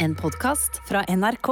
En 0.00 0.14
podkast 0.14 0.80
fra 0.88 1.04
NRK. 1.08 1.48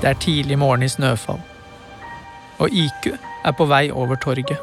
Det 0.00 0.08
er 0.08 0.14
tidlig 0.14 0.58
morgen 0.58 0.82
i 0.82 0.88
snøfall. 0.88 1.42
Og 2.58 2.72
IQ 2.72 3.12
er 3.44 3.52
på 3.52 3.68
vei 3.68 3.90
over 3.92 4.16
torget. 4.16 4.56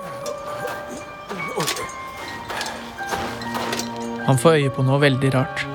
Han 4.25 4.37
får 4.37 4.63
øye 4.63 4.69
på 4.73 4.81
noe 4.81 5.01
veldig 5.01 5.35
rart. 5.37 5.67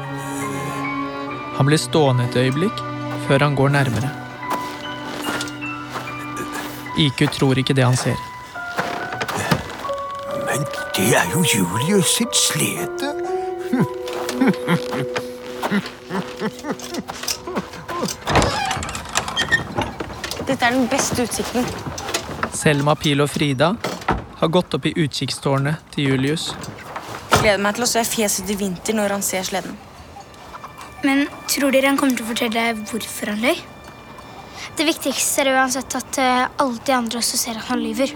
Han 1.60 1.70
blir 1.70 1.78
stående 1.78 2.26
et 2.26 2.42
øyeblikk 2.42 2.88
før 3.28 3.46
han 3.46 3.54
går 3.54 3.78
nærmere. 3.78 4.27
IQ 6.98 7.28
tror 7.30 7.58
ikke 7.58 7.74
det 7.78 7.84
han 7.86 7.96
ser. 7.96 8.18
Men 10.48 10.64
det 10.96 11.12
er 11.14 11.29
jo 11.30 11.44
Julius 11.46 12.16
sitt 12.18 12.34
slede. 12.34 13.12
Dette 20.48 20.64
er 20.64 20.72
den 20.72 20.89
beste 20.90 21.22
utsikten. 21.22 21.66
Selma, 22.56 22.96
Pil 22.98 23.22
og 23.22 23.30
Frida 23.30 23.75
har 24.40 24.50
gått 24.50 24.75
opp 24.75 24.86
i 24.89 24.94
utkikkstårnet 24.96 25.92
til 25.94 26.12
Julius. 26.12 26.50
Jeg 27.30 27.44
gleder 27.44 27.62
meg 27.62 27.78
til 27.78 27.86
å 27.86 27.90
se 27.90 28.03
fjeset 28.08 28.48
til 28.48 28.58
Vinter 28.58 28.96
når 28.98 29.18
han 29.18 29.22
ser 29.22 29.46
sleden. 29.46 29.78
Men 31.06 31.28
tror 31.46 31.70
dere 31.70 31.92
han 31.92 31.98
kommer 32.00 32.19
til 32.19 32.27
å 32.27 32.33
fortelle 32.33 32.70
hvorfor 32.89 33.36
han 33.36 33.44
løy? 33.44 33.67
Det 34.78 34.84
viktigste 34.87 35.42
er 35.42 35.56
uansett 35.59 35.95
at 35.98 36.19
eh, 36.23 36.45
alle 36.62 36.78
de 36.87 36.92
andre 36.95 37.19
også 37.19 37.39
ser 37.41 37.56
at 37.59 37.67
han 37.67 37.81
lyver. 37.83 38.12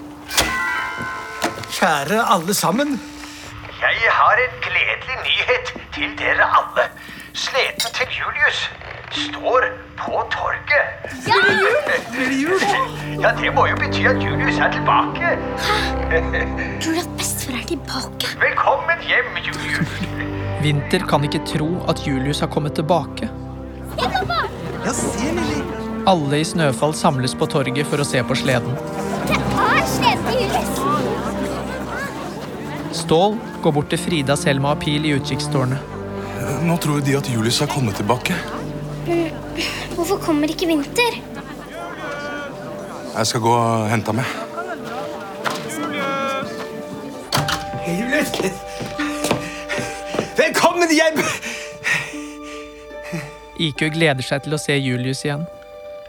Kjære 1.75 2.21
alle 2.35 2.55
sammen. 2.55 2.93
Jeg 3.83 4.13
har 4.19 4.43
en 4.45 4.55
gledelig 4.67 5.17
nyhet 5.25 5.73
til 5.97 6.13
dere 6.21 6.47
alle. 6.61 6.85
Sleden 7.35 7.91
til 7.99 8.15
Julius 8.15 8.61
står 9.25 9.67
på 9.99 10.23
torget. 10.37 10.87
Ja, 13.25 13.35
det 13.43 13.51
må 13.59 13.67
jo 13.67 13.83
bety 13.83 14.07
at 14.13 14.23
Julius 14.23 14.63
er 14.63 14.71
tilbake. 14.79 15.35
Tror 16.79 16.95
du 16.95 17.03
at 17.03 17.13
bestefar 17.19 17.59
er 17.59 17.67
tilbake? 17.75 18.35
Velkommen 18.47 19.03
hjem, 19.11 19.35
Julius. 19.49 19.95
Vinter 20.63 21.11
kan 21.11 21.27
ikke 21.27 21.43
tro 21.57 21.73
at 21.91 22.07
Julius 22.07 22.47
har 22.47 22.55
kommet 22.55 22.79
tilbake. 22.79 23.32
Alle 26.03 26.41
i 26.43 26.45
Snøfall 26.45 26.95
samles 26.99 27.31
på 27.39 27.47
torget 27.47 27.87
for 27.87 28.03
å 28.03 28.05
se 28.07 28.19
på 28.27 28.35
sleden. 28.35 28.75
Er 29.31 29.85
sleden 29.87 30.33
Julius? 30.35 30.73
Stål 33.05 33.37
går 33.63 33.75
bort 33.77 33.89
til 33.93 34.01
Frida, 34.03 34.35
Selma 34.37 34.73
og 34.75 34.83
Pil 34.83 35.07
i 35.07 35.13
utkikkstårnet. 35.15 35.79
Nå 36.67 36.75
tror 36.83 36.99
de 37.07 37.15
at 37.21 37.31
Julius 37.31 37.61
har 37.63 37.71
kommet 37.71 37.95
tilbake. 38.01 38.35
Hvorfor 39.95 40.19
kommer 40.27 40.51
ikke 40.51 40.67
Vinter? 40.73 41.21
Jeg 43.13 43.27
skal 43.31 43.41
gå 43.47 43.55
og 43.55 43.87
hente 43.93 44.11
ham. 44.11 44.21
Julius. 47.87 48.31
Velkommen 50.35 50.91
hjem. 50.91 51.23
IQ 53.63 53.91
gleder 53.95 54.27
seg 54.27 54.43
til 54.43 54.59
å 54.59 54.59
se 54.59 54.75
Julius 54.83 55.23
igjen. 55.23 55.47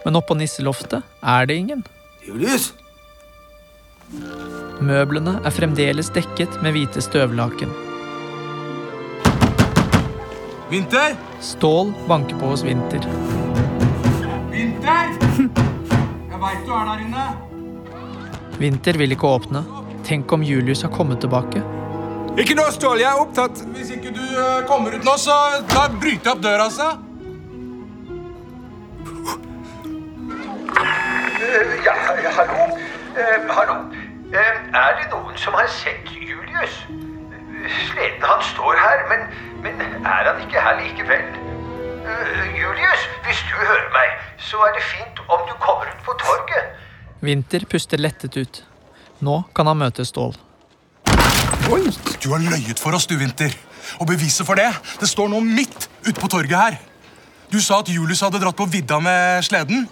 Men 0.04 0.20
oppå 0.20 0.36
nisseloftet 0.38 1.04
er 1.22 1.46
det 1.48 1.58
ingen. 1.62 1.84
Julius. 2.28 2.72
Møblene 4.84 5.38
er 5.42 5.54
fremdeles 5.56 6.12
dekket 6.14 6.60
med 6.64 6.76
hvite 6.76 7.02
støvlaken. 7.04 7.72
Vinter! 10.74 11.16
Stål 11.42 11.94
banker 12.10 12.40
på 12.40 12.50
hos 12.50 12.64
Vinter. 12.66 13.06
Vinter! 14.52 15.14
Jeg 16.34 16.42
veit 16.42 16.66
du 16.68 16.74
er 16.74 16.90
der 16.90 17.04
inne. 17.06 17.26
Vinter 18.60 18.98
vil 19.00 19.16
ikke 19.16 19.30
åpne. 19.38 19.64
Tenk 20.04 20.34
om 20.36 20.44
Julius 20.44 20.84
har 20.84 20.92
kommet 20.94 21.22
tilbake. 21.24 21.62
Ikke 22.42 22.58
nå, 22.58 22.66
Stål. 22.74 23.04
Jeg 23.04 23.12
er 23.12 23.22
opptatt. 23.22 23.62
Hvis 23.76 23.94
ikke 23.94 24.12
du 24.16 24.22
eh, 24.24 24.64
kommer 24.68 24.96
ut 24.98 25.06
nå, 25.06 25.14
så 25.22 25.36
da 25.70 25.86
bryter 25.94 26.32
jeg 26.32 26.34
opp 26.34 26.42
døra, 26.44 26.68
altså. 26.68 26.90
Ja, 31.54 31.94
hallo. 32.38 32.78
Eh, 33.22 33.56
hallo. 33.58 33.76
Eh, 34.34 34.56
er 34.74 34.96
det 34.98 35.10
noen 35.12 35.36
som 35.38 35.54
har 35.54 35.68
sett 35.70 36.08
Julius? 36.10 36.80
Eh, 36.90 37.76
Sleden 37.92 38.26
hans 38.26 38.48
står 38.56 38.80
her, 38.82 39.04
men, 39.12 39.28
men 39.62 39.84
er 40.02 40.32
han 40.32 40.42
ikke 40.42 40.64
her 40.66 40.80
likevel? 40.82 41.30
Eh, 42.10 42.42
Julius, 42.58 43.06
hvis 43.28 43.46
du 43.52 43.54
hører 43.60 43.86
meg, 43.94 44.18
så 44.42 44.66
er 44.66 44.74
det 44.80 44.84
fint 44.96 45.22
om 45.28 45.46
du 45.46 45.54
kommer 45.62 45.94
ut 45.94 46.02
på 46.10 46.18
torget. 46.26 46.74
Vinter 47.22 47.70
puster 47.70 48.02
lettet 48.02 48.42
ut. 48.42 48.64
Nå 49.22 49.44
kan 49.54 49.70
han 49.70 49.78
møte 49.86 50.10
Stål. 50.10 50.34
Oi! 51.70 51.86
Du 52.18 52.32
har 52.34 52.42
løyet 52.42 52.82
for 52.82 52.98
oss, 52.98 53.06
du, 53.06 53.20
Vinter. 53.22 53.54
Og 54.02 54.10
beviset 54.10 54.48
for 54.48 54.58
det 54.58 54.72
det 55.00 55.08
står 55.12 55.30
nå 55.30 55.46
midt 55.46 55.86
ute 56.02 56.18
på 56.18 56.34
torget 56.34 56.58
her. 56.58 56.82
Du 57.54 57.62
sa 57.62 57.84
at 57.84 57.94
Julius 57.94 58.26
hadde 58.26 58.42
dratt 58.42 58.58
på 58.58 58.66
vidda 58.66 58.98
med 59.04 59.46
sleden, 59.46 59.86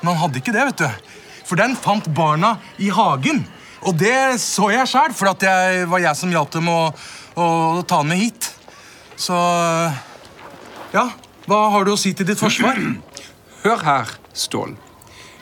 men 0.00 0.12
han 0.12 0.20
hadde 0.22 0.40
ikke 0.40 0.54
det. 0.54 0.64
vet 0.70 0.82
du. 0.84 1.14
For 1.48 1.56
den 1.60 1.76
fant 1.76 2.08
barna 2.14 2.56
i 2.78 2.90
hagen. 2.92 3.44
Og 3.86 3.94
det 3.98 4.40
så 4.42 4.70
jeg 4.74 4.90
sjæl, 4.90 5.14
for 5.14 5.30
det 5.38 5.86
var 5.88 6.02
jeg 6.02 6.18
som 6.18 6.32
hjalp 6.34 6.50
dem 6.54 6.68
å, 6.72 6.80
å 7.38 7.46
ta 7.88 8.00
den 8.02 8.12
med 8.12 8.22
hit. 8.24 8.50
Så 9.18 9.36
Ja, 10.92 11.08
hva 11.48 11.62
har 11.74 11.84
du 11.84 11.92
å 11.94 11.98
si 12.00 12.12
til 12.16 12.26
ditt 12.28 12.40
forsvar? 12.40 12.78
Hør 13.64 13.82
her, 13.84 14.12
Stål. 14.38 14.76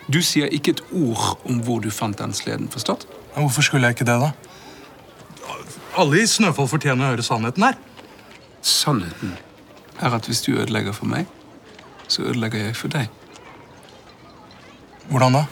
Du 0.07 0.21
sier 0.23 0.53
ikke 0.55 0.77
et 0.77 0.83
ord 0.95 1.41
om 1.49 1.59
hvor 1.67 1.81
du 1.83 1.91
fant 1.91 2.17
den 2.19 2.33
sleden, 2.37 2.69
forstått? 2.71 3.09
Ja, 3.35 3.43
Hvorfor 3.43 3.67
skulle 3.67 3.89
jeg 3.91 3.99
ikke 3.99 4.07
det, 4.09 4.21
da? 4.23 4.31
Alle 5.97 6.21
i 6.23 6.29
Snøfall 6.29 6.69
fortjener 6.71 7.07
å 7.09 7.15
høre 7.15 7.25
sannheten 7.27 7.65
her. 7.67 7.77
Sannheten 8.65 9.35
er 9.97 10.15
at 10.17 10.29
hvis 10.29 10.43
du 10.45 10.53
ødelegger 10.55 10.95
for 10.97 11.09
meg, 11.11 11.27
så 12.09 12.27
ødelegger 12.29 12.69
jeg 12.69 12.77
for 12.79 12.93
deg. 12.93 13.11
Hvordan 15.11 15.39
da? 15.39 15.45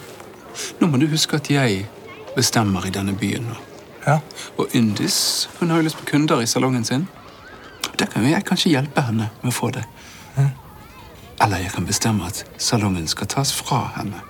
Nå 0.79 0.87
må 0.87 0.99
du 0.99 1.07
huske 1.11 1.37
at 1.39 1.49
jeg 1.51 1.85
bestemmer 2.35 2.85
i 2.87 2.93
denne 2.93 3.15
byen 3.17 3.47
nå. 3.49 3.55
Ja, 4.05 4.19
Og 4.57 4.69
Yndis 4.75 5.49
hun 5.59 5.71
har 5.71 5.79
jo 5.81 5.87
lyst 5.87 5.97
på 5.97 6.05
kunder 6.05 6.41
i 6.41 6.47
salongen 6.47 6.85
sin. 6.85 7.07
Da 7.99 8.05
kan 8.05 8.25
jeg 8.27 8.43
kanskje 8.45 8.73
hjelpe 8.75 9.01
henne 9.07 9.29
med 9.41 9.49
å 9.51 9.55
få 9.55 9.71
det. 9.73 9.85
Eller 11.41 11.65
jeg 11.65 11.71
kan 11.73 11.87
bestemme 11.87 12.27
at 12.27 12.43
salongen 12.61 13.07
skal 13.11 13.27
tas 13.27 13.51
fra 13.55 13.81
henne. 13.97 14.21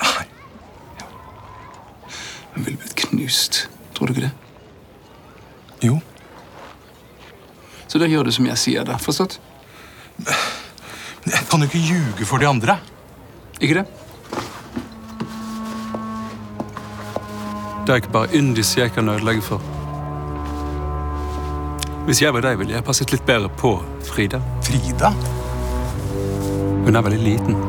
Nei. 0.00 0.26
Hun 2.54 2.64
ville 2.64 2.78
blitt 2.80 2.94
knust. 3.02 3.66
Tror 3.94 4.08
du 4.08 4.14
ikke 4.14 4.28
det? 4.28 4.32
Jo. 5.84 5.98
Så 7.88 8.00
da 8.00 8.08
gjør 8.08 8.24
du 8.28 8.32
som 8.32 8.46
jeg 8.48 8.58
sier, 8.58 8.86
da. 8.88 8.96
Forstått? 8.98 9.36
Jeg 11.24 11.44
kan 11.50 11.60
jo 11.60 11.68
ikke 11.68 11.82
ljuge 11.82 12.26
for 12.28 12.40
de 12.40 12.48
andre. 12.48 12.78
Ikke 13.60 13.82
det? 13.82 13.84
Det 17.84 17.92
er 17.92 18.00
ikke 18.00 18.12
bare 18.12 18.28
Yndis 18.32 18.76
jeg 18.78 18.92
kan 18.92 19.08
ødelegge 19.08 19.42
for. 19.42 19.60
Hvis 22.06 22.22
jeg 22.22 22.32
var 22.32 22.40
deg, 22.40 22.58
ville 22.58 22.72
jeg 22.72 22.84
passet 22.84 23.12
litt 23.12 23.26
bedre 23.28 23.50
på 23.60 23.74
Frida. 24.08 24.40
Frida? 24.64 25.10
Hun 26.84 26.96
er 26.96 27.04
veldig 27.04 27.20
liten. 27.20 27.60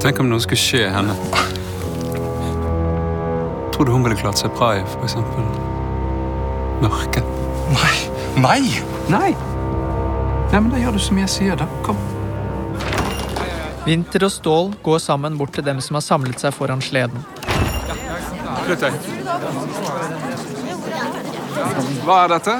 Tenk 0.00 0.20
om 0.20 0.28
noe 0.28 0.44
skulle 0.44 0.60
skje 0.60 0.86
henne. 0.92 1.16
Tror 3.72 3.88
du 3.88 3.92
hun 3.94 4.04
ville 4.04 4.16
klart 4.20 4.40
seg 4.40 4.52
bra 4.58 4.74
i 4.76 4.84
eksempel 5.04 5.48
mørket? 6.82 7.24
Nei. 7.72 7.96
Nei! 8.44 8.60
Nei. 9.08 9.30
Nei, 10.52 10.60
men 10.60 10.72
da 10.72 10.80
gjør 10.82 10.98
du 10.98 11.00
som 11.00 11.20
jeg 11.20 11.32
sier, 11.32 11.56
da. 11.56 11.68
Kom. 11.86 11.96
Vinter 13.86 14.28
og 14.28 14.34
Stål 14.36 14.74
går 14.84 15.00
sammen 15.00 15.40
bort 15.40 15.56
til 15.56 15.64
dem 15.64 15.80
som 15.80 15.96
har 15.96 16.04
samlet 16.04 16.44
seg 16.44 16.52
foran 16.52 16.84
sleden. 16.84 17.24
Flytt 18.66 18.82
deg. 18.82 18.92
Hva 22.06 22.16
er 22.24 22.32
dette? 22.36 22.56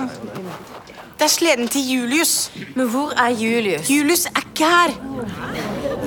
Det 1.18 1.28
er 1.28 1.30
sleden 1.30 1.68
til 1.70 1.86
Julius. 1.86 2.50
Men 2.74 2.88
hvor 2.90 3.12
er 3.14 3.30
Julius? 3.38 3.90
Julius 3.90 4.26
er 4.26 4.42
ikke 4.42 4.70
her. 4.72 4.94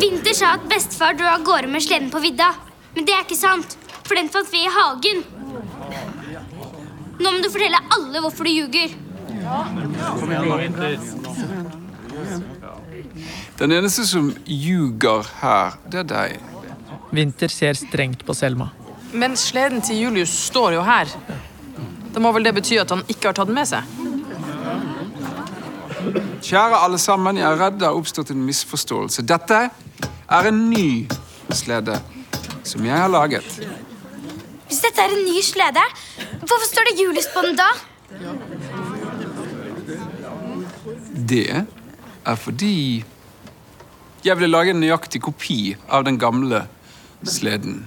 Vinter 0.01 0.35
sa 0.35 0.55
at 0.57 0.67
bestefar 0.67 1.15
dro 1.15 1.29
av 1.31 1.45
gårde 1.47 1.71
med 1.71 1.83
sleden 1.85 2.11
på 2.11 2.19
vidda. 2.23 2.51
Men 2.95 3.07
det 3.07 3.15
er 3.15 3.23
ikke 3.23 3.39
sant, 3.39 3.77
for 4.03 4.19
den 4.19 4.27
fant 4.31 4.51
vi 4.51 4.65
i 4.65 4.71
hagen. 4.71 5.23
Nå 7.15 7.31
må 7.31 7.39
du 7.39 7.49
fortelle 7.51 7.79
alle 7.95 8.23
hvorfor 8.23 8.47
du 8.47 8.51
ljuger. 8.51 8.95
Den 13.59 13.71
eneste 13.71 14.03
som 14.07 14.33
ljuger 14.45 15.27
her, 15.39 15.77
det 15.87 16.03
er 16.03 16.09
deg. 16.11 16.49
Vinter 17.15 17.51
ser 17.51 17.77
strengt 17.79 18.25
på 18.27 18.35
Selma. 18.35 18.73
Men 19.15 19.37
sleden 19.39 19.81
til 19.81 20.01
Julius 20.03 20.33
står 20.49 20.75
jo 20.75 20.81
her. 20.83 21.11
Da 22.13 22.19
må 22.23 22.31
vel 22.35 22.47
det 22.47 22.55
bety 22.57 22.75
at 22.81 22.91
han 22.91 23.03
ikke 23.07 23.29
har 23.29 23.37
tatt 23.37 23.49
den 23.49 23.55
med 23.55 23.69
seg? 23.69 23.87
Kjære 26.45 26.81
alle 26.85 26.99
sammen, 27.01 27.39
jeg 27.39 27.47
er 27.47 27.57
redd 27.59 27.79
det 27.79 27.87
har 27.87 27.97
oppstått 27.97 28.33
en 28.35 28.43
misforståelse. 28.45 29.23
Dette 29.25 29.61
er 29.65 30.49
en 30.51 30.61
ny 30.69 31.07
slede 31.55 31.97
som 32.65 32.85
jeg 32.85 32.97
har 32.97 33.09
laget. 33.11 33.47
Hvis 34.67 34.81
dette 34.83 35.01
er 35.01 35.15
en 35.15 35.25
ny 35.25 35.41
slede, 35.45 35.83
hvorfor 36.43 36.67
står 36.69 36.89
det 36.89 36.99
Julius 37.01 37.31
på 37.33 37.43
den 37.45 37.57
da? 37.59 37.71
Det 41.33 41.49
er 41.55 42.35
fordi 42.35 43.03
jeg 44.25 44.37
ville 44.37 44.51
lage 44.51 44.73
en 44.73 44.81
nøyaktig 44.81 45.21
kopi 45.21 45.59
av 45.89 46.05
den 46.05 46.17
gamle 46.21 46.65
sleden. 47.23 47.85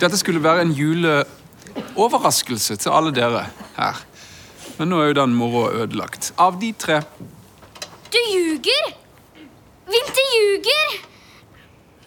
Dette 0.00 0.18
skulle 0.18 0.42
være 0.42 0.62
en 0.64 0.72
juleoverraskelse 0.74 2.76
til 2.82 2.90
alle 2.94 3.12
dere 3.14 3.44
her. 3.76 4.00
Men 4.78 4.90
nå 4.90 5.00
er 5.00 5.06
jo 5.12 5.20
den 5.20 5.34
moroa 5.38 5.70
ødelagt. 5.84 6.32
Av 6.38 6.58
de 6.60 6.72
tre 6.72 7.00
Du 8.10 8.18
ljuger! 8.32 8.84
Vinter 9.90 10.26
ljuger! 10.34 10.88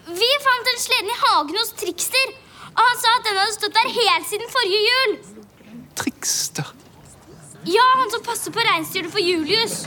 Vi 0.08 0.30
fant 0.44 0.70
den 0.70 0.80
sleden 0.80 1.12
i 1.12 1.18
hagen 1.20 1.58
hos 1.60 1.74
Trikster, 1.80 2.28
og 2.72 2.80
han 2.80 3.00
sa 3.02 3.08
at 3.18 3.26
den 3.28 3.40
hadde 3.42 3.56
stått 3.58 3.76
der 3.76 3.90
helt 3.92 4.30
siden 4.30 4.54
forrige 4.54 4.82
jul. 4.88 5.16
Trikster. 6.00 6.68
Ja, 7.68 7.84
han 8.00 8.12
som 8.14 8.24
passer 8.24 8.56
på 8.56 8.64
reinsdyret 8.64 9.12
for 9.12 9.20
Julius. 9.20 9.82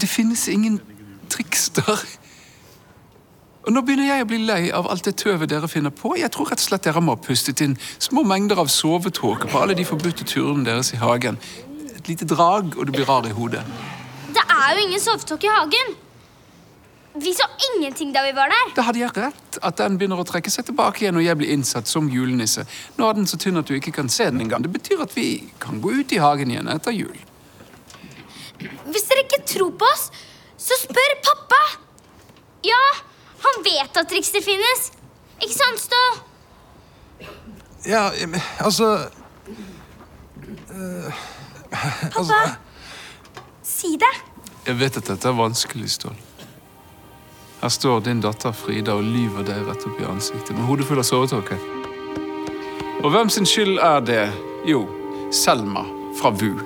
Det 0.00 0.08
finnes 0.10 0.44
ingen 0.52 0.76
trikster. 1.32 1.96
Og 3.62 3.70
Nå 3.70 3.82
begynner 3.86 4.08
jeg 4.08 4.24
å 4.24 4.26
bli 4.26 4.40
lei 4.42 4.62
av 4.74 4.88
alt 4.90 5.06
det 5.06 5.14
tøvet 5.22 5.50
dere 5.52 5.68
finner 5.70 5.92
på. 5.94 6.16
Jeg 6.18 6.32
tror 6.34 6.48
rett 6.50 6.58
og 6.58 6.66
slett 6.66 6.86
dere 6.86 7.02
må 7.04 7.14
ha 7.14 7.20
pustet 7.22 7.60
inn 7.62 7.76
små 8.02 8.24
mengder 8.26 8.58
av 8.58 8.70
sovetåke 8.72 9.50
på 9.50 9.60
alle 9.60 9.76
de 9.78 9.86
forbudte 9.86 10.26
turene 10.26 10.66
deres 10.66 10.90
i 10.96 10.98
hagen. 10.98 11.38
Et 11.94 12.08
lite 12.10 12.26
drag, 12.26 12.74
og 12.74 12.88
du 12.88 12.94
blir 12.96 13.06
rar 13.06 13.28
i 13.28 13.34
hodet. 13.36 13.62
Det 14.34 14.42
er 14.42 14.72
jo 14.74 14.86
ingen 14.88 15.02
sovetåke 15.02 15.46
i 15.46 15.52
hagen. 15.52 15.94
Vi 17.22 17.34
så 17.36 17.46
ingenting 17.68 18.10
da 18.14 18.24
vi 18.24 18.32
var 18.34 18.50
der. 18.50 18.72
Da 18.74 18.86
hadde 18.88 18.98
jeg 18.98 19.14
rett 19.14 19.58
at 19.60 19.78
den 19.78 19.98
begynner 20.00 20.18
å 20.22 20.26
trekke 20.26 20.50
seg 20.50 20.66
tilbake 20.66 21.04
igjen 21.04 21.14
når 21.14 21.26
jeg 21.26 21.38
blir 21.42 21.54
innsatt 21.54 21.90
som 21.90 22.08
julenisse. 22.10 22.64
Nå 22.96 23.06
er 23.06 23.18
den 23.20 23.30
så 23.30 23.38
tynn 23.38 23.60
at 23.60 23.68
du 23.68 23.76
ikke 23.76 23.92
kan 23.94 24.10
se 24.10 24.26
den 24.30 24.42
engang. 24.42 24.64
Det 24.64 24.72
betyr 24.72 25.04
at 25.04 25.14
vi 25.14 25.52
kan 25.62 25.78
gå 25.84 25.92
ut 26.00 26.16
i 26.16 26.22
hagen 26.24 26.50
igjen 26.50 26.72
etter 26.72 26.96
jul. 26.96 27.14
Hvis 28.90 29.06
dere 29.10 29.26
ikke 29.28 29.42
tror 29.54 29.70
på 29.78 29.86
oss, 29.92 30.08
så 30.56 30.82
spør 30.82 31.16
pappa. 31.28 31.62
Ja, 32.64 32.82
han 33.46 33.64
vet 33.66 33.96
at 33.96 34.10
trikset 34.10 34.44
finnes. 34.44 34.90
Ikke 35.42 35.56
sant, 35.56 35.80
Stå? 35.82 36.02
Ja, 37.86 38.10
altså 38.10 38.38
altså 38.64 39.08
Pappa! 41.72 42.18
altså, 42.18 42.34
Si 43.62 43.96
det. 43.98 44.12
Jeg 44.66 44.78
vet 44.78 44.96
at 44.96 45.08
dette 45.08 45.28
er 45.28 45.34
vanskelig, 45.34 45.90
Stål. 45.90 46.16
Her 47.62 47.68
står 47.68 48.00
din 48.00 48.20
datter 48.20 48.52
Frida 48.52 48.94
og 48.98 49.06
lyver 49.06 49.46
deg 49.46 49.66
rett 49.66 49.86
opp 49.86 50.00
i 50.02 50.06
ansiktet 50.06 50.56
med 50.56 50.66
hodet 50.66 50.86
full 50.86 50.98
av 50.98 51.06
sovetåke. 51.06 51.58
Og 53.02 53.10
hvem 53.10 53.30
sin 53.30 53.46
skyld 53.46 53.78
er 53.82 54.00
det? 54.06 54.24
Jo, 54.66 54.84
Selma 55.34 55.84
fra 56.18 56.30
VU. 56.30 56.58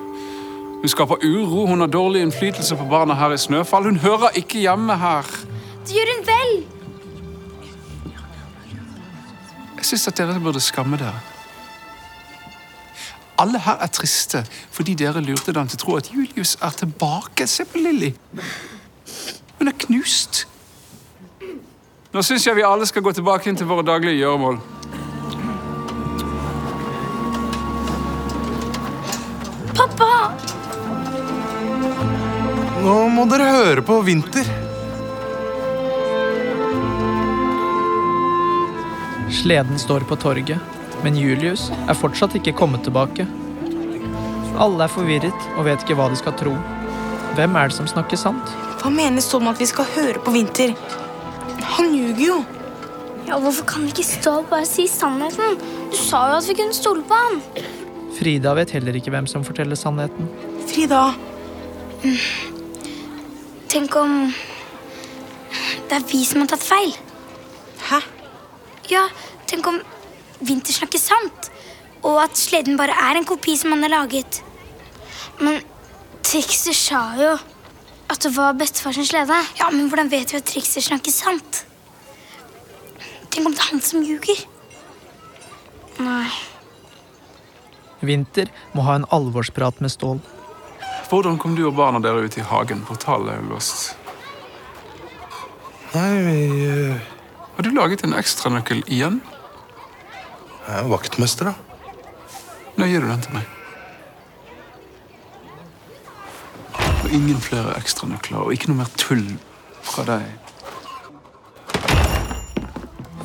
Hun 0.80 0.88
skaper 0.88 1.24
uro, 1.24 1.66
hun 1.66 1.80
har 1.80 1.92
dårlig 1.92 2.24
innflytelse 2.24 2.76
på 2.76 2.88
barna 2.90 3.14
her 3.14 3.32
i 3.32 3.38
Snøfall. 3.40 3.84
Hun 3.84 4.00
hører 4.00 4.36
ikke 4.36 4.60
hjemme 4.64 4.96
her. 5.00 5.28
Gjør 5.86 6.10
hun 6.12 6.26
vel. 6.26 6.52
Jeg 9.76 9.88
syns 9.90 10.08
at 10.10 10.18
dere 10.18 10.40
burde 10.42 10.60
skamme 10.60 10.98
dere. 10.98 11.20
Alle 13.38 13.60
her 13.60 13.78
er 13.84 13.92
triste 13.92 14.42
fordi 14.72 14.96
dere 14.98 15.20
lurte 15.20 15.52
dem 15.52 15.68
til 15.68 15.78
å 15.78 15.82
tro 15.84 15.96
at 16.00 16.10
Julius 16.12 16.56
er 16.64 16.74
tilbake. 16.80 17.46
Se 17.46 17.64
på 17.68 17.78
Lilly. 17.78 18.14
Hun 19.58 19.70
er 19.70 19.76
knust. 19.86 20.46
Nå 22.12 22.24
syns 22.24 22.46
jeg 22.48 22.56
vi 22.56 22.64
alle 22.64 22.88
skal 22.88 23.04
gå 23.04 23.12
tilbake 23.12 23.50
inn 23.50 23.58
til 23.58 23.68
våre 23.68 23.84
daglige 23.86 24.24
gjøremål. 24.24 24.60
Pappa! 29.76 30.12
nå 32.86 32.96
må 33.10 33.24
dere 33.30 33.50
høre 33.50 33.82
på 33.82 33.98
Vinter. 34.06 34.65
Sleden 39.36 39.78
står 39.78 40.00
på 40.00 40.16
torget, 40.16 40.58
men 41.04 41.16
Julius 41.20 41.68
er 41.88 41.98
fortsatt 41.98 42.34
ikke 42.38 42.54
kommet 42.56 42.86
tilbake. 42.86 43.26
Alle 44.56 44.86
er 44.86 44.92
forvirret 44.92 45.48
og 45.58 45.66
vet 45.68 45.82
ikke 45.84 45.96
hva 45.98 46.08
de 46.08 46.16
skal 46.16 46.34
tro. 46.40 46.54
Hvem 47.36 47.58
er 47.60 47.68
det 47.68 47.76
som 47.76 47.88
snakker 47.90 48.16
sant? 48.16 48.54
Hva 48.80 48.88
mener 48.92 49.20
Stål 49.20 49.44
med 49.44 49.56
at 49.56 49.60
vi 49.60 49.68
skal 49.68 49.88
høre 49.92 50.22
på 50.24 50.32
Vinter? 50.32 50.72
Han 51.76 51.92
ljuger 51.92 52.24
jo. 52.24 52.38
Ja, 53.26 53.36
Hvorfor 53.42 53.66
kan 53.68 53.84
ikke 53.90 54.06
Stål 54.06 54.46
bare 54.48 54.64
si 54.68 54.86
sannheten? 54.88 55.58
Du 55.92 55.98
sa 56.00 56.22
jo 56.30 56.38
at 56.40 56.48
vi 56.48 56.56
kunne 56.56 56.76
stole 56.76 57.04
på 57.04 57.20
han. 57.20 57.40
Frida 58.16 58.54
vet 58.56 58.72
heller 58.72 58.96
ikke 58.96 59.12
hvem 59.12 59.28
som 59.28 59.44
forteller 59.44 59.76
sannheten. 59.76 60.30
Frida, 60.70 61.10
Tenk 63.68 63.96
om 63.98 64.12
det 65.88 65.96
er 65.98 66.04
vi 66.08 66.24
som 66.24 66.42
har 66.42 66.48
tatt 66.54 66.64
feil. 66.64 66.94
Hæ? 67.90 68.00
Ja, 68.90 69.08
tenk 69.50 69.66
om 69.66 69.80
Vinter 70.46 70.74
snakker 70.74 71.00
sant, 71.00 71.50
og 72.04 72.20
at 72.22 72.36
sleden 72.38 72.76
bare 72.78 72.94
er 73.08 73.18
en 73.18 73.26
kopi 73.26 73.56
som 73.58 73.72
han 73.72 73.86
har 73.86 73.94
laget. 73.94 74.42
Men 75.40 75.62
Trixer 76.26 76.76
sa 76.76 77.00
jo 77.18 77.32
at 78.06 78.22
det 78.22 78.32
var 78.36 78.54
bestefars 78.58 79.00
slede. 79.08 79.38
Ja, 79.58 79.70
Men 79.70 79.88
hvordan 79.88 80.10
vet 80.10 80.32
vi 80.32 80.38
at 80.38 80.46
Trixer 80.46 80.84
snakker 80.84 81.10
sant? 81.14 81.64
Tenk 83.30 83.46
om 83.46 83.52
det 83.52 83.60
er 83.60 83.72
han 83.72 83.82
som 83.82 84.04
ljuger? 84.04 84.44
Nei. 85.98 86.28
Vinter 88.00 88.52
må 88.76 88.84
ha 88.86 88.98
en 89.00 89.08
alvorsprat 89.10 89.80
med 89.80 89.90
Stål. 89.92 90.20
Hvordan 91.08 91.38
kom 91.38 91.56
du 91.56 91.66
og 91.66 91.76
barna 91.78 92.00
dere 92.02 92.26
ut 92.26 92.38
i 92.38 92.44
hagen? 92.44 92.84
Portalen 92.86 93.32
er 93.32 93.40
jo 93.40 93.54
låst. 93.54 93.94
Nei, 95.94 96.10
vi 96.26 96.38
eh, 96.66 97.12
Har 97.56 97.64
du 97.64 97.70
laget 97.72 98.04
en 98.04 98.14
ekstranøkkel 98.14 98.82
igjen? 98.86 99.22
jeg 100.66 100.82
er 100.82 100.88
vaktmester, 100.90 101.52
da. 101.52 101.54
Nå 102.76 102.88
gir 102.90 103.00
du 103.00 103.08
den 103.08 103.22
til 103.22 103.36
meg. 103.36 103.44
Og 107.04 107.12
ingen 107.14 107.38
flere 107.40 107.76
ekstranøkler, 107.78 108.42
og 108.42 108.52
ikke 108.52 108.72
noe 108.72 108.82
mer 108.82 108.90
tull 108.98 109.24
fra 109.86 110.04
deg. 110.08 110.26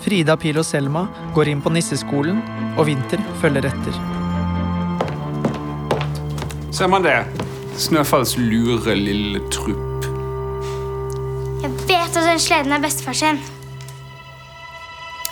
Frida, 0.01 0.37
Pil 0.39 0.57
og 0.61 0.65
Selma 0.65 1.07
går 1.35 1.51
inn 1.51 1.61
på 1.65 1.73
nisseskolen, 1.73 2.41
og 2.77 2.87
Vinter 2.87 3.21
følger 3.41 3.67
etter. 3.69 4.01
Ser 6.71 6.89
man 6.89 7.03
det? 7.05 7.19
Snøfalls 7.77 8.37
lure 8.39 8.95
lille 8.95 9.41
trupp. 9.53 10.07
Jeg 11.61 11.73
vet 11.89 12.15
at 12.15 12.23
den 12.29 12.39
sleden 12.41 12.77
er 12.77 12.81
bestefar 12.83 13.17
sin. 13.17 13.41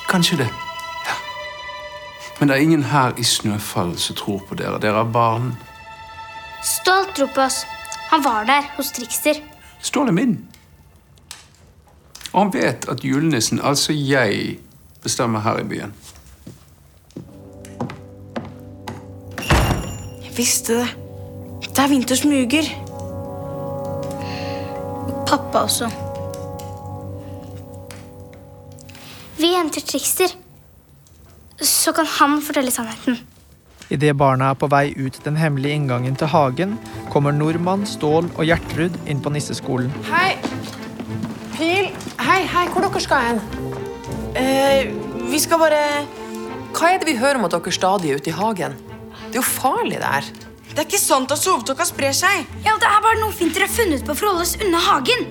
Kanskje 0.09 0.37
det. 0.37 0.49
Ja. 1.05 1.15
Men 2.39 2.49
det 2.49 2.55
er 2.55 2.61
ingen 2.61 2.83
her 2.83 3.13
i 3.17 3.23
Snøfall 3.23 3.97
som 3.97 4.15
tror 4.15 4.41
på 4.49 4.55
dere. 4.55 4.79
Dere 4.81 5.03
er 5.03 5.11
barn. 5.13 5.51
Stolt 6.65 7.15
tror 7.15 7.29
på 7.35 7.41
oss. 7.41 7.65
Han 8.09 8.23
var 8.23 8.43
der 8.43 8.61
hos 8.77 8.91
Trikster. 8.91 9.33
Stål 9.81 10.07
er 10.07 10.11
min. 10.11 10.47
Og 12.33 12.41
han 12.41 12.53
vet 12.53 12.89
at 12.89 13.03
julenissen, 13.03 13.61
altså 13.63 13.93
jeg, 13.93 14.57
bestemmer 15.03 15.39
her 15.39 15.59
i 15.59 15.63
byen. 15.63 15.93
jeg 20.23 20.37
visste 20.37 20.73
det. 20.73 20.87
Det 21.61 21.79
er 21.79 21.87
Vinter 21.87 22.15
smuger. 22.15 22.63
Pappa 25.27 25.57
også. 25.57 26.08
Vi 29.39 29.55
henter 29.55 29.81
Trikster. 29.81 30.27
Så 31.61 31.93
kan 31.93 32.05
han 32.05 32.41
fortelle 32.43 32.71
sannheten. 32.71 33.15
Idet 33.89 34.17
barna 34.19 34.49
er 34.51 34.57
på 34.59 34.67
vei 34.69 34.89
ut 34.97 35.15
den 35.23 35.37
hemmelige 35.39 35.77
inngangen 35.79 36.17
til 36.19 36.27
hagen, 36.27 36.73
kommer 37.09 37.31
Nordmann, 37.31 37.85
Stål 37.87 38.27
og 38.35 38.43
Gjertrud 38.45 38.97
inn 39.07 39.21
på 39.23 39.31
nisseskolen. 39.31 39.93
Hei. 40.09 40.33
Pil. 41.55 41.87
Hei, 42.19 42.41
hei, 42.51 42.65
hvor 42.73 42.83
dere 42.83 43.01
skal 43.03 43.23
hen? 43.29 43.39
Eh, 44.35 44.91
vi 45.31 45.39
skal 45.41 45.63
bare 45.63 45.79
Hva 46.75 46.91
er 46.91 46.99
det 46.99 47.07
vi 47.09 47.15
hører 47.17 47.39
om 47.39 47.47
at 47.47 47.55
dere 47.55 47.73
stadig 47.73 48.11
er 48.11 48.19
ute 48.19 48.33
i 48.33 48.35
hagen? 48.35 48.75
Det 49.29 49.37
er 49.37 49.39
jo 49.39 49.45
farlig 49.47 50.03
der. 50.03 50.27
Det 50.67 50.77
er 50.83 50.85
ikke 50.85 50.99
sant 51.01 51.31
at 51.31 51.39
sovetåka 51.41 51.87
sprer 51.87 52.11
seg. 52.13 52.43
Ja, 52.67 52.75
Det 52.75 52.91
er 52.91 53.01
bare 53.07 53.23
noe 53.23 53.31
fint 53.39 53.55
dere 53.55 53.71
har 53.71 53.73
funnet 53.73 54.03
på 54.03 54.19
for 54.19 54.27
å 54.27 54.35
holde 54.35 54.49
oss 54.49 54.59
unna 54.59 54.83
hagen. 54.83 55.25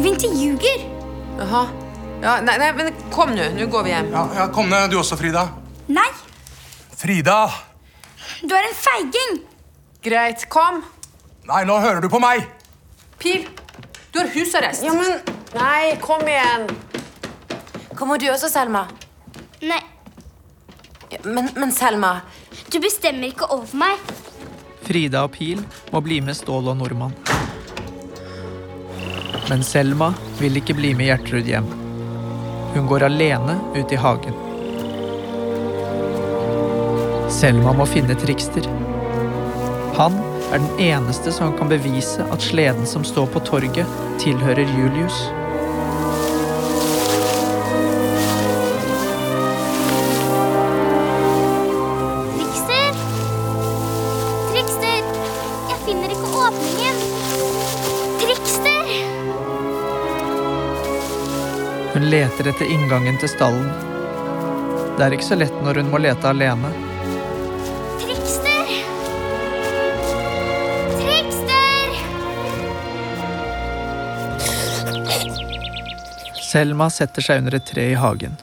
Vinter 0.00 0.32
ljuger. 0.32 0.88
Jaha. 1.38 1.81
Ja, 2.22 2.36
nei, 2.44 2.54
nei, 2.60 2.70
men 2.78 2.92
kom 3.10 3.32
nå. 3.34 3.48
Nå 3.56 3.66
går 3.72 3.82
vi 3.86 3.90
hjem. 3.90 4.10
Ja, 4.14 4.22
ja, 4.36 4.46
Kom 4.54 4.68
ned, 4.70 4.90
du 4.92 4.98
også, 5.00 5.16
Frida. 5.18 5.48
Nei, 5.90 6.08
Frida! 6.96 7.38
du 8.46 8.52
er 8.54 8.68
en 8.68 8.76
feiging! 8.78 9.40
Greit, 10.02 10.44
kom. 10.50 10.80
Nei, 11.50 11.64
nå 11.66 11.76
hører 11.82 12.02
du 12.04 12.08
på 12.10 12.20
meg! 12.22 12.44
Pil, 13.22 13.48
du 14.14 14.20
har 14.20 14.30
husarrest. 14.34 14.84
Ja, 14.86 14.94
men 14.94 15.18
Nei, 15.52 15.96
kom 16.00 16.22
igjen. 16.26 16.68
Kommer 17.98 18.18
du 18.22 18.28
også, 18.32 18.48
Selma? 18.50 18.86
Nei, 19.62 19.82
Men, 21.26 21.50
men 21.58 21.70
Selma 21.76 22.22
du 22.72 22.78
bestemmer 22.80 23.28
ikke 23.28 23.50
over 23.52 23.68
meg. 23.76 24.00
Frida 24.86 25.26
og 25.26 25.34
Pil 25.34 25.60
må 25.92 26.00
bli 26.02 26.22
med 26.24 26.38
Stål 26.38 26.70
og 26.72 26.78
Nordmann. 26.80 27.12
Men 29.50 29.62
Selma 29.66 30.12
vil 30.40 30.56
ikke 30.62 30.78
bli 30.78 30.94
med 30.96 31.10
Gjertrud 31.10 31.50
hjem. 31.50 31.68
Hun 32.74 32.86
går 32.86 33.02
alene 33.02 33.58
ut 33.74 33.92
i 33.92 33.96
hagen. 33.96 34.36
Selma 37.32 37.72
må 37.76 37.84
finne 37.88 38.16
Trikster. 38.16 38.64
Han 39.98 40.16
er 40.52 40.58
den 40.58 40.80
eneste 40.80 41.32
som 41.32 41.52
kan 41.58 41.68
bevise 41.72 42.24
at 42.32 42.44
sleden 42.44 42.88
som 42.88 43.04
står 43.04 43.28
på 43.34 43.44
torget, 43.44 43.88
tilhører 44.20 44.68
Julius. 44.78 45.20
Leter 62.12 62.48
etter 62.50 62.68
inngangen 62.68 63.16
til 63.20 63.30
stallen. 63.30 63.68
Det 64.96 65.04
er 65.06 65.14
ikke 65.16 65.24
så 65.30 65.36
lett 65.40 65.54
når 65.64 65.80
hun 65.80 65.88
må 65.92 66.00
lete 66.02 66.28
alene. 66.28 66.68
Trikster! 68.02 68.72
Trikster! 70.98 71.94
Selma 76.50 76.90
setter 76.92 77.24
seg 77.24 77.40
under 77.40 77.56
et 77.56 77.66
tre 77.70 77.86
i 77.94 77.96
hagen. 77.96 78.36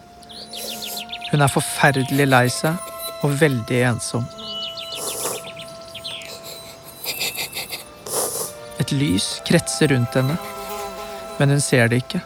Hun 1.30 1.46
er 1.46 1.54
forferdelig 1.54 2.26
lei 2.26 2.48
seg 2.50 2.74
og 3.22 3.38
veldig 3.38 3.84
ensom. 3.92 4.26
Et 8.82 8.98
lys 8.98 9.30
kretser 9.46 9.94
rundt 9.94 10.18
henne, 10.18 10.42
men 11.38 11.54
hun 11.54 11.62
ser 11.62 11.94
det 11.94 12.02
ikke. 12.08 12.26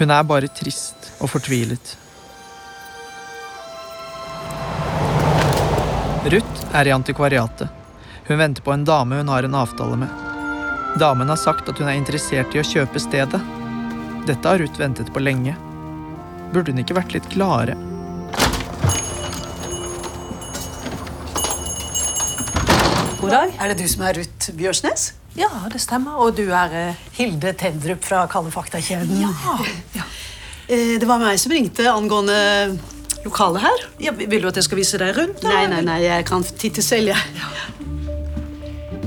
Hun 0.00 0.08
er 0.08 0.22
bare 0.24 0.48
trist 0.48 1.10
og 1.20 1.28
fortvilet. 1.28 1.90
Ruth 6.32 6.62
er 6.72 6.88
i 6.88 6.94
antikvariatet. 6.94 7.68
Hun 8.30 8.40
venter 8.40 8.64
på 8.64 8.72
en 8.72 8.86
dame 8.88 9.18
hun 9.20 9.28
har 9.28 9.44
en 9.44 9.58
avtale 9.60 10.00
med. 10.00 10.24
Damen 11.00 11.28
har 11.28 11.36
sagt 11.36 11.68
at 11.68 11.76
hun 11.76 11.92
er 11.92 12.00
interessert 12.00 12.56
i 12.56 12.62
å 12.62 12.64
kjøpe 12.64 13.02
stedet. 13.02 13.42
Dette 14.24 14.48
har 14.48 14.64
Ruth 14.64 14.80
ventet 14.80 15.12
på 15.12 15.20
lenge. 15.20 15.52
Burde 16.54 16.72
hun 16.72 16.80
ikke 16.80 16.96
vært 16.96 17.18
litt 17.18 17.28
gladere? 17.36 17.76
God 23.20 23.36
dag. 23.36 23.52
Er 23.60 23.74
det 23.74 23.82
du 23.84 23.88
som 23.92 24.08
er 24.08 24.22
Ruth 24.22 24.54
Bjørsnes? 24.56 25.10
Ja, 25.38 25.50
det 25.72 25.80
stemmer. 25.82 26.18
Og 26.22 26.34
du 26.38 26.46
er 26.48 26.74
eh, 26.76 27.02
Hilde 27.18 27.52
Tendrup 27.58 28.04
fra 28.04 28.24
Kalde 28.30 28.50
fakta-kjeden. 28.54 29.20
Ja. 29.22 29.58
ja. 29.94 30.08
Det 30.70 31.06
var 31.06 31.18
meg 31.18 31.38
som 31.42 31.50
ringte 31.50 31.86
angående 31.90 32.36
lokalet 33.24 33.64
her. 33.64 33.86
Ja, 33.98 34.12
vil 34.14 34.42
du 34.42 34.48
at 34.50 34.58
jeg 34.58 34.68
skal 34.68 34.78
vise 34.80 35.00
deg 35.00 35.16
rundt? 35.16 35.42
Nei, 35.42 35.64
nei, 35.70 35.80
nei, 35.86 35.98
jeg 36.04 36.26
kan 36.28 36.44
titte 36.46 36.84
selv, 36.84 37.10
jeg. 37.10 37.20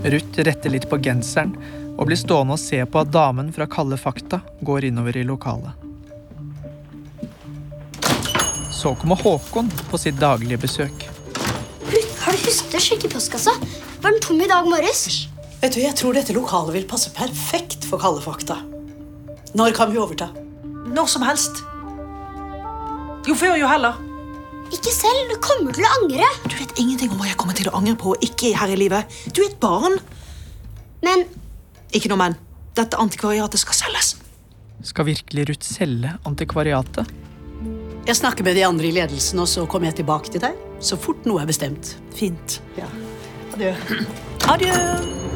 Ruth 0.03 0.43
retter 0.43 0.73
litt 0.73 0.89
på 0.91 0.99
genseren 0.99 1.55
og 1.93 2.09
blir 2.09 2.19
stående 2.19 2.57
og 2.57 2.61
se 2.61 2.81
på 2.83 2.99
at 2.99 3.11
damen 3.13 3.53
fra 3.55 3.67
Kalde 3.71 3.97
fakta 4.01 4.41
går 4.65 4.89
innover 4.89 5.17
i 5.17 5.23
lokalet. 5.27 5.71
Så 8.73 8.95
kommer 8.99 9.15
Håkon 9.15 9.69
på 9.89 9.97
sitt 10.01 10.17
daglige 10.19 10.59
besøk. 10.65 11.05
Har 12.23 12.35
du 12.35 12.43
husket 12.43 12.75
å 12.75 12.81
sjekke 12.83 13.11
postkassa? 13.13 13.53
Var 14.03 14.11
den 14.11 14.23
tom 14.23 14.41
i 14.43 14.49
dag 14.49 14.67
morges? 14.67 15.29
Vet 15.63 15.77
du, 15.77 15.79
Jeg 15.79 15.95
tror 15.95 16.11
dette 16.11 16.33
lokalet 16.35 16.75
vil 16.75 16.87
passe 16.89 17.11
perfekt 17.15 17.85
for 17.87 18.01
Kalde 18.01 18.19
fakta. 18.19 18.57
Når 19.55 19.71
kan 19.77 19.93
vi 19.93 20.01
overta? 20.01 20.27
Når 20.91 21.07
som 21.07 21.23
helst. 21.23 21.61
Jo 23.23 23.35
før, 23.39 23.55
jo 23.55 23.69
heller. 23.71 23.95
Ikke 24.75 24.91
selv. 24.91 25.31
Du 25.31 25.37
kommer 25.39 25.71
til 25.71 25.87
å 25.87 25.93
angre. 26.01 26.27
Du 26.49 26.57
vet 26.57 26.75
ingenting 26.81 27.13
om 27.13 27.21
hva 27.21 27.29
jeg 27.29 27.39
kommer 27.39 27.55
til 27.55 27.71
å 27.71 27.77
angre 27.79 27.95
på 27.95 28.11
og 28.11 28.25
ikke 28.27 28.51
her 28.59 28.73
i 28.73 28.77
livet. 28.81 29.15
Du 29.31 29.39
er 29.39 29.53
et 29.53 29.59
barn. 29.63 29.95
Men 31.05 31.23
Ikke 31.95 32.11
noe 32.11 32.19
men. 32.19 32.35
Dette 32.75 32.99
antikvariatet 32.99 33.61
skal 33.61 33.77
selges. 33.77 34.15
Skal 34.83 35.07
virkelig 35.07 35.47
Ruth 35.51 35.67
selge 35.69 36.15
antikvariatet? 36.27 37.07
Jeg 38.03 38.19
snakker 38.19 38.43
med 38.43 38.57
de 38.59 38.65
andre 38.67 38.89
i 38.89 38.95
ledelsen, 38.97 39.39
og 39.39 39.47
så 39.47 39.63
kommer 39.69 39.93
jeg 39.93 40.01
tilbake 40.01 40.33
til 40.33 40.43
deg 40.43 40.57
så 40.83 40.99
fort 40.99 41.23
noe 41.29 41.39
er 41.39 41.47
bestemt. 41.47 41.95
Fint. 42.17 42.59
Ja. 42.75 42.89
Adjø. 43.55 43.71
Adjø. 44.51 45.32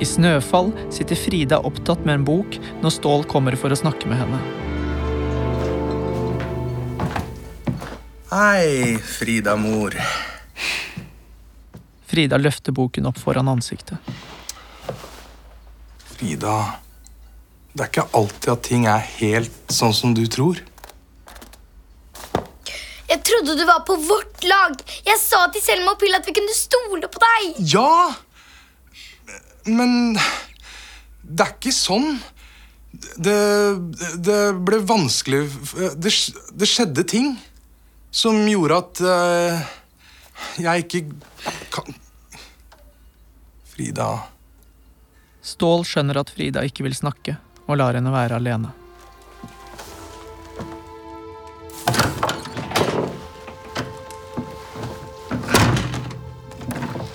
I 0.00 0.06
Snøfall 0.08 0.70
sitter 0.88 1.18
Frida 1.18 1.58
opptatt 1.60 2.06
med 2.08 2.14
en 2.14 2.24
bok 2.24 2.56
når 2.80 2.94
Stål 2.94 3.26
kommer 3.28 3.56
for 3.60 3.68
å 3.68 3.76
snakke 3.76 4.08
med 4.08 4.16
henne. 4.22 4.38
Hei, 8.30 8.96
Frida 9.04 9.58
mor. 9.60 9.92
Frida 12.08 12.38
løfter 12.40 12.72
boken 12.72 13.10
opp 13.10 13.20
foran 13.20 13.50
ansiktet. 13.52 14.00
Frida, 16.14 16.56
det 17.74 17.84
er 17.84 17.92
ikke 17.92 18.08
alltid 18.16 18.50
at 18.54 18.64
ting 18.66 18.88
er 18.88 19.04
helt 19.18 19.72
sånn 19.72 19.94
som 19.96 20.16
du 20.16 20.24
tror. 20.32 20.64
jeg 23.10 23.24
trodde 23.26 23.56
du 23.58 23.66
var 23.66 23.82
på 23.84 23.96
vårt 24.06 24.44
lag. 24.46 24.74
Jeg 25.04 25.18
sa 25.20 25.44
til 25.52 25.62
Selma 25.62 25.92
og 25.92 26.00
Pill 26.00 26.14
at 26.16 26.26
vi 26.26 26.34
kunne 26.36 26.54
stole 26.56 27.10
på 27.10 27.20
deg. 27.20 27.62
Ja! 27.74 28.14
Men 29.68 30.16
det 31.22 31.44
er 31.44 31.54
ikke 31.54 31.74
sånn. 31.74 32.14
Det, 32.90 33.36
det 34.18 34.38
ble 34.66 34.80
vanskelig 34.82 35.44
det, 35.94 36.10
det 36.58 36.66
skjedde 36.66 37.04
ting 37.06 37.28
som 38.10 38.40
gjorde 38.50 38.80
at 38.80 39.02
uh, 39.06 39.60
jeg 40.58 40.84
ikke 40.84 41.04
kan 41.70 41.94
Frida 43.70 44.08
Stål 45.46 45.86
skjønner 45.88 46.18
at 46.20 46.34
Frida 46.34 46.66
ikke 46.66 46.84
vil 46.84 46.98
snakke, 46.98 47.38
og 47.64 47.78
lar 47.80 47.96
henne 47.96 48.12
være 48.12 48.36
alene. 48.36 48.74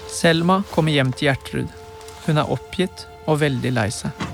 Selma 0.09 0.63
kommer 0.71 0.95
hjem 0.95 1.13
til 1.13 1.29
Gjertrud. 1.29 1.84
Hun 2.25 2.41
er 2.41 2.50
oppgitt 2.50 3.05
og 3.29 3.39
veldig 3.41 3.72
lei 3.75 3.89
seg. 3.94 4.25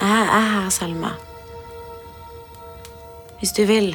Jeg 0.00 0.28
er 0.32 0.46
her, 0.54 0.68
Selma. 0.72 1.10
Hvis 3.40 3.52
du 3.56 3.64
vil. 3.68 3.92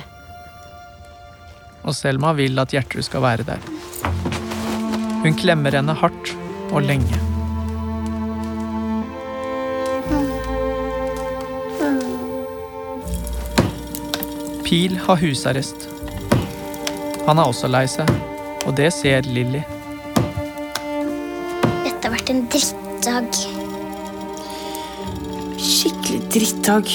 Og 1.85 1.93
Selma 1.97 2.33
vil 2.37 2.61
at 2.61 2.73
Gjertrud 2.73 3.05
skal 3.05 3.25
være 3.25 3.45
der. 3.47 3.65
Hun 5.25 5.37
klemmer 5.37 5.73
henne 5.73 5.93
hardt 5.97 6.35
og 6.71 6.85
lenge. 6.85 7.17
Pil 14.65 14.97
har 15.05 15.21
husarrest. 15.21 15.87
Han 17.25 17.41
er 17.41 17.45
også 17.45 17.69
lei 17.69 17.85
seg, 17.89 18.09
og 18.65 18.73
det 18.77 18.91
ser 18.93 19.25
Lilly. 19.29 19.65
Drittdag. 23.05 23.35
Skikkelig 25.61 26.21
drittdag. 26.33 26.87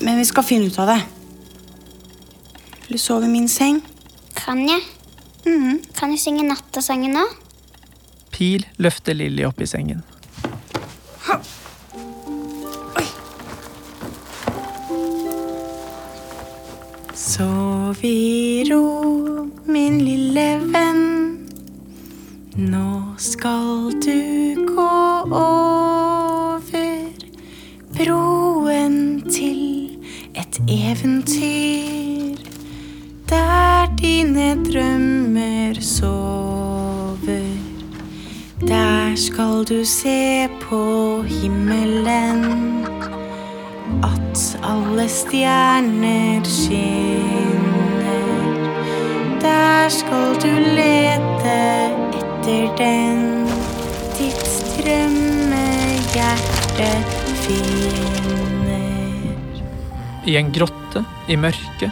Men 0.00 0.18
vi 0.18 0.24
skal 0.28 0.44
finne 0.44 0.66
ut 0.66 0.78
av 0.78 0.90
det. 0.90 0.98
Vil 2.86 2.98
du 2.98 3.00
sove 3.00 3.24
i 3.24 3.32
min 3.32 3.48
seng? 3.48 3.80
Kan 4.36 4.60
jeg? 4.68 4.84
Kan 5.96 6.12
jeg 6.12 6.20
synge 6.20 6.44
nattasangen 6.44 7.16
nå? 7.16 7.24
Pil 8.34 8.66
løfter 8.76 9.16
Lilly 9.16 9.46
opp 9.48 9.62
i 9.64 9.70
sengen. 9.70 10.04
eventyr 30.68 32.36
der 33.28 33.96
dine 34.00 34.64
drømmer 34.64 35.80
sover. 35.80 37.56
Der 38.60 39.16
skal 39.16 39.64
du 39.64 39.84
se 39.84 40.48
på 40.60 41.22
himmelen 41.22 42.44
at 44.02 44.58
alle 44.62 45.08
stjerner 45.08 46.44
skinner. 46.44 48.16
Der 49.40 49.88
skal 49.88 50.34
du 50.42 50.58
lete 50.74 51.90
etter 52.18 52.76
den 52.78 53.46
ditt 54.18 54.64
drømmehjerte 54.78 57.04
finner. 57.34 58.25
I 60.26 60.34
en 60.36 60.48
grotte 60.50 61.04
i 61.30 61.36
mørket 61.38 61.90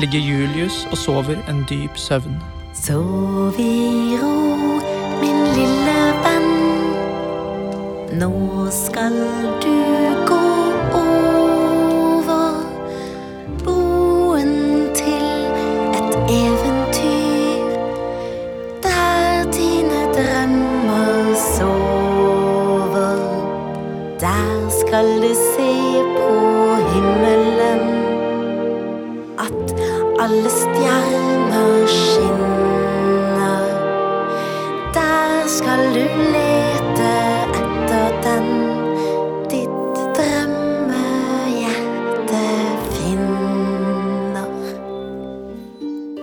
ligger 0.00 0.20
Julius 0.24 0.86
og 0.90 0.96
sover 0.98 1.36
en 1.50 1.66
dyp 1.68 1.98
søvn. 2.00 2.38
Sov 2.72 3.58
i 3.60 4.16
ro, 4.22 4.80
min 5.20 5.40
lille 5.52 5.98
venn. 6.24 6.48
Nå 8.22 8.30
skal 8.72 9.18
du 9.60 9.76
gå 10.30 10.46
over 10.96 12.56
broen 13.60 14.54
til 14.96 15.28
et 16.00 16.16
eventyr 16.38 17.68
der 18.88 19.44
dine 19.52 20.00
drømmer 20.16 21.36
sover. 21.52 23.20
Der 24.24 24.70
skal 24.80 25.06
du 25.20 25.34
se 25.34 25.53
skal 35.54 35.78
du 35.94 36.02
lete 36.32 37.10
etter 37.54 38.10
den 38.24 38.48
ditt 39.52 39.98
drømmehjerte 40.16 42.40
finner. 42.96 44.50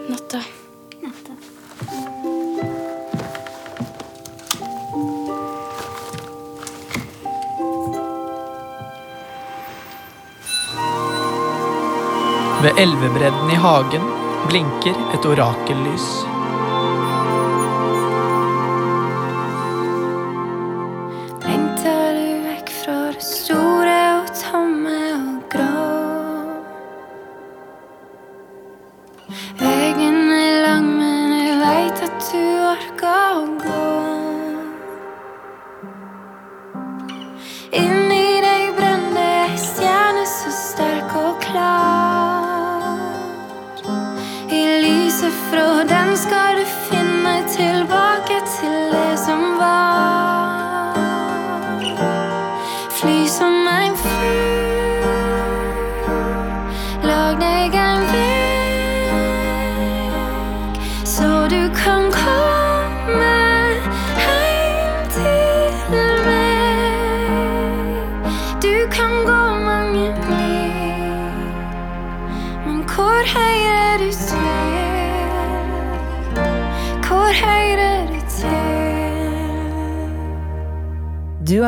Natta. 0.10 0.42
Ved 12.62 12.74
elvebredden 12.84 13.48
i 13.50 13.58
hagen 13.64 14.06
blinker 14.50 14.96
et 15.16 15.24
orakellys. 15.26 16.31